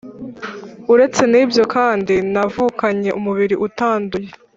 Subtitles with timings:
[0.93, 4.29] uretse n’ibyo kandi, navukanye umubiri utanduye.